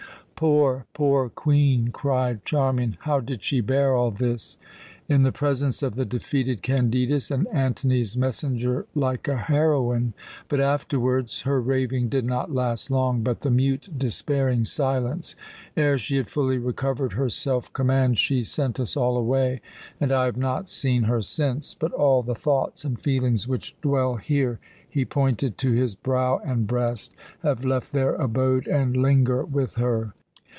"Poor, 0.43 0.87
poor 0.95 1.29
Queen!" 1.29 1.89
cried 1.89 2.43
Charmian; 2.45 2.97
"how 3.01 3.19
did 3.19 3.43
she 3.43 3.61
bear 3.61 3.93
all 3.93 4.09
this?" 4.09 4.57
"In 5.07 5.21
the 5.21 5.31
presence 5.31 5.83
of 5.83 5.93
the 5.93 6.03
defeated 6.03 6.63
Candidus 6.63 7.29
and 7.29 7.47
Antony's 7.49 8.17
messenger 8.17 8.87
like 8.95 9.27
a 9.27 9.37
heroine. 9.37 10.13
But 10.49 10.59
afterwards 10.59 11.41
Her 11.41 11.61
raving 11.61 12.09
did 12.09 12.25
not 12.25 12.51
last 12.51 12.89
long; 12.89 13.21
but 13.21 13.41
the 13.41 13.51
mute, 13.51 13.87
despairing 13.95 14.65
silence! 14.65 15.35
Ere 15.77 15.99
she 15.99 16.17
had 16.17 16.27
fully 16.27 16.57
recovered 16.57 17.13
her 17.13 17.29
self 17.29 17.71
command 17.71 18.17
she 18.17 18.43
sent 18.43 18.79
us 18.79 18.97
all 18.97 19.17
away, 19.17 19.61
and 19.99 20.11
I 20.11 20.25
have 20.25 20.37
not 20.37 20.67
seen 20.67 21.03
her 21.03 21.21
since. 21.21 21.75
But 21.75 21.91
all 21.93 22.23
the 22.23 22.33
thoughts 22.33 22.83
and 22.83 22.99
feelings 22.99 23.47
which 23.47 23.79
dwell 23.79 24.15
here" 24.15 24.57
he 24.89 25.05
pointed 25.05 25.59
to 25.59 25.71
his 25.73 25.93
brow 25.93 26.41
and 26.43 26.65
breast 26.65 27.13
"have 27.43 27.63
left 27.63 27.93
their 27.93 28.15
abode 28.15 28.65
and 28.67 28.97
linger 28.97 29.45
with 29.45 29.75
her. 29.75 30.15